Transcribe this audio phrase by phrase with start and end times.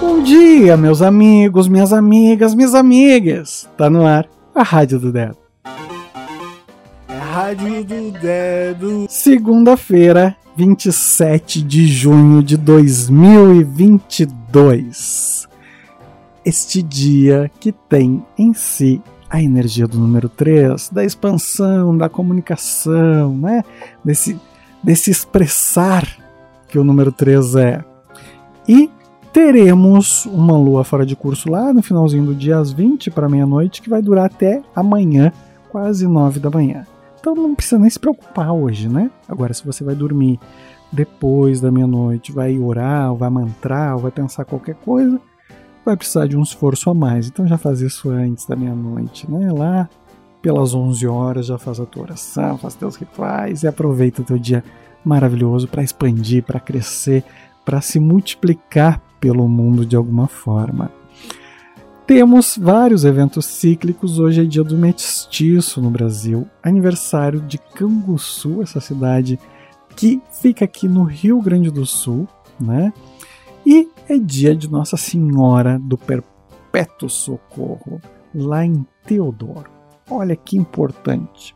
[0.00, 3.68] Bom dia, meus amigos, minhas amigas, minhas amigas.
[3.76, 5.36] Tá no ar a Rádio do Dedo.
[7.06, 9.04] É a Rádio do Dedo.
[9.10, 15.46] Segunda-feira, 27 de junho de 2022.
[16.46, 23.36] Este dia que tem em si a energia do número 3, da expansão, da comunicação,
[23.36, 23.62] né?
[24.02, 24.40] Desse,
[24.82, 26.08] desse expressar
[26.68, 27.84] que o número 3 é.
[28.66, 28.90] E
[29.32, 33.82] teremos uma lua fora de curso lá no finalzinho do dia, às 20 para meia-noite,
[33.82, 35.32] que vai durar até amanhã,
[35.70, 36.86] quase 9 da manhã.
[37.18, 39.10] Então não precisa nem se preocupar hoje, né?
[39.28, 40.40] Agora, se você vai dormir
[40.90, 45.20] depois da meia-noite, vai orar, vai mantrar, vai pensar qualquer coisa,
[45.84, 47.28] vai precisar de um esforço a mais.
[47.28, 49.52] Então já faz isso antes da meia-noite, né?
[49.52, 49.88] Lá
[50.42, 54.38] pelas 11 horas já faz a tua oração, faz teus rituais e aproveita o teu
[54.38, 54.64] dia
[55.04, 57.22] maravilhoso para expandir, para crescer,
[57.64, 60.90] para se multiplicar pelo mundo de alguma forma.
[62.06, 64.18] Temos vários eventos cíclicos.
[64.18, 69.38] Hoje é dia do mestiço no Brasil, aniversário de Canguçu, essa cidade
[69.94, 72.26] que fica aqui no Rio Grande do Sul,
[72.58, 72.92] né?
[73.64, 78.00] E é dia de Nossa Senhora do Perpétuo Socorro,
[78.34, 79.70] lá em Teodoro.
[80.10, 81.54] Olha que importante.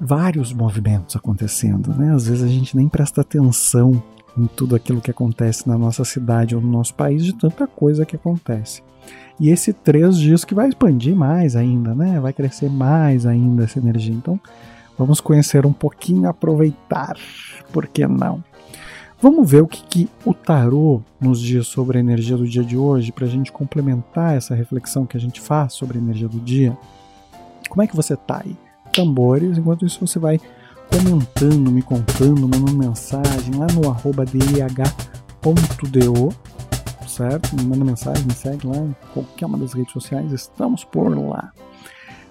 [0.00, 2.14] Vários movimentos acontecendo, né?
[2.14, 4.02] Às vezes a gente nem presta atenção
[4.36, 8.04] em tudo aquilo que acontece na nossa cidade ou no nosso país, de tanta coisa
[8.04, 8.82] que acontece.
[9.38, 12.18] E esse três dias que vai expandir mais ainda, né?
[12.20, 14.14] Vai crescer mais ainda essa energia.
[14.14, 14.40] Então,
[14.98, 17.16] vamos conhecer um pouquinho, aproveitar,
[17.72, 18.42] por que não?
[19.20, 22.76] Vamos ver o que, que o tarô nos diz sobre a energia do dia de
[22.76, 26.38] hoje, para a gente complementar essa reflexão que a gente faz sobre a energia do
[26.38, 26.76] dia.
[27.68, 28.56] Como é que você tá aí?
[28.92, 30.38] Tambores, enquanto isso você vai
[30.96, 34.24] comentando, me contando, mandando mensagem lá no arroba
[37.06, 37.54] certo?
[37.54, 41.52] Me manda mensagem, me segue lá em qualquer uma das redes sociais, estamos por lá.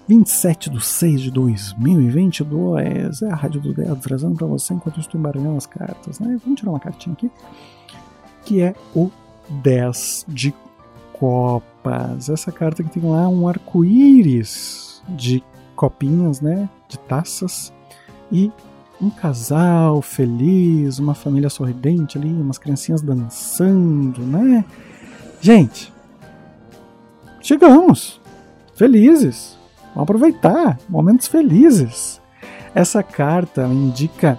[0.08, 5.00] 27 de 6 de 2022, é a Rádio do Dedo trazendo para você enquanto eu
[5.00, 6.36] estou embaralhando as cartas, né?
[6.42, 7.30] Vamos tirar uma cartinha aqui,
[8.44, 9.10] que é o
[9.48, 10.52] 10 de
[11.12, 12.28] copas.
[12.28, 15.42] Essa carta que tem lá um arco-íris de
[15.76, 16.68] copinhas, né?
[16.88, 17.72] De taças
[18.30, 18.50] e
[19.00, 24.64] um casal feliz, uma família sorridente ali, umas criancinhas dançando, né?
[25.40, 25.92] Gente,
[27.40, 28.20] chegamos,
[28.74, 29.58] felizes,
[29.94, 32.20] vamos aproveitar, momentos felizes.
[32.74, 34.38] Essa carta indica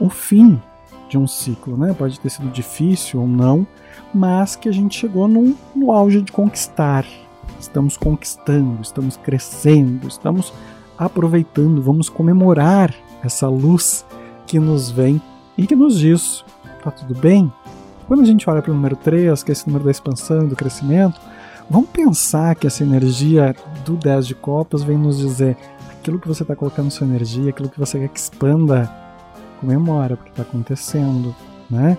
[0.00, 0.60] o fim
[1.08, 1.94] de um ciclo, né?
[1.94, 3.66] Pode ter sido difícil ou não,
[4.12, 7.04] mas que a gente chegou no, no auge de conquistar.
[7.58, 10.52] Estamos conquistando, estamos crescendo, estamos
[10.98, 14.04] aproveitando, vamos comemorar essa luz
[14.46, 15.20] que nos vem
[15.56, 16.44] e que nos diz:
[16.82, 17.52] tá tudo bem?
[18.06, 20.48] Quando a gente olha para o número 3, que é esse número da expansão e
[20.48, 21.20] do crescimento,
[21.68, 23.54] vamos pensar que essa energia
[23.84, 25.56] do 10 de copas vem nos dizer
[25.90, 28.90] aquilo que você está colocando sua energia, aquilo que você quer que expanda,
[29.60, 31.34] comemora, porque está acontecendo,
[31.70, 31.98] né?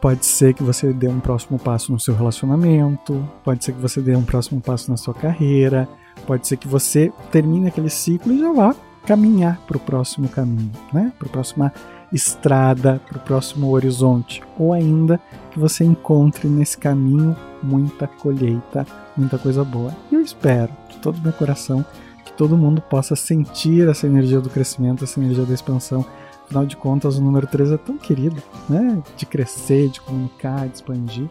[0.00, 4.00] Pode ser que você dê um próximo passo no seu relacionamento, pode ser que você
[4.00, 5.88] dê um próximo passo na sua carreira,
[6.26, 8.74] Pode ser que você termine aquele ciclo e já vá
[9.06, 11.12] caminhar para o próximo caminho, né?
[11.18, 11.72] para a próxima
[12.12, 14.42] estrada, para o próximo horizonte.
[14.58, 19.94] Ou ainda que você encontre nesse caminho muita colheita, muita coisa boa.
[20.10, 21.84] E eu espero de todo meu coração
[22.24, 26.04] que todo mundo possa sentir essa energia do crescimento, essa energia da expansão.
[26.44, 29.02] Afinal de contas, o número 3 é tão querido, né?
[29.16, 31.28] De crescer, de comunicar, de expandir.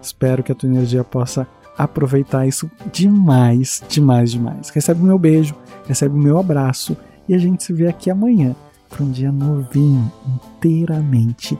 [0.00, 1.46] Espero que a tua energia possa
[1.78, 4.68] aproveitar isso demais, demais, demais.
[4.70, 5.54] Recebe o meu beijo,
[5.86, 6.96] recebe o meu abraço
[7.28, 8.54] e a gente se vê aqui amanhã
[8.88, 11.56] para um dia novinho, inteiramente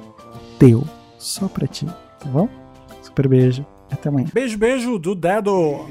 [0.58, 0.84] teu,
[1.18, 2.48] só para ti, tá bom?
[3.02, 4.26] Super beijo, até amanhã.
[4.32, 5.86] Beijo, beijo do dedo.